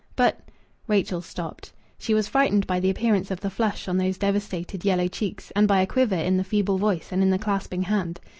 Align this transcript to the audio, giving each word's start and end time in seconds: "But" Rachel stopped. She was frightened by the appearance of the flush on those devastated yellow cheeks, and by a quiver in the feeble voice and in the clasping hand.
"But" 0.15 0.39
Rachel 0.87 1.21
stopped. 1.21 1.73
She 1.99 2.15
was 2.15 2.27
frightened 2.27 2.65
by 2.65 2.79
the 2.79 2.89
appearance 2.89 3.29
of 3.29 3.41
the 3.41 3.51
flush 3.51 3.87
on 3.87 3.97
those 3.97 4.17
devastated 4.17 4.83
yellow 4.83 5.07
cheeks, 5.07 5.51
and 5.55 5.67
by 5.67 5.79
a 5.79 5.85
quiver 5.85 6.15
in 6.15 6.37
the 6.37 6.43
feeble 6.43 6.79
voice 6.79 7.09
and 7.11 7.21
in 7.21 7.29
the 7.29 7.37
clasping 7.37 7.83
hand. 7.83 8.19